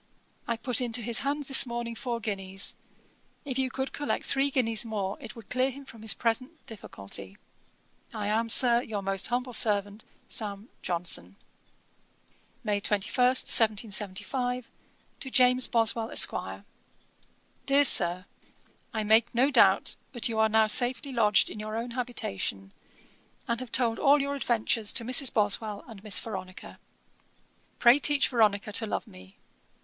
[0.47, 2.75] I put into his hands this morning four guineas.
[3.45, 7.37] If you could collect three guineas more, it would clear him from his present difficulty.
[8.11, 10.69] 'I am, Sir, 'Your most humble servant, 'SAM.
[10.81, 11.35] JOHNSON.'
[12.63, 14.71] 'May 21, 1775.'
[15.19, 16.63] 'To JAMES BOSWELL, ESQ.
[17.67, 18.25] 'DEAR SIR,
[18.95, 22.73] 'I make no doubt but you are now safely lodged in your own habitation,
[23.47, 25.31] and have told all your adventures to Mrs.
[25.31, 26.79] Boswell and Miss Veronica.
[27.77, 29.37] Pray teach Veronica to love me.